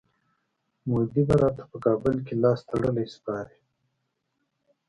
[0.89, 3.59] مودي به راته په کابل کي لاستړلی سپارئ.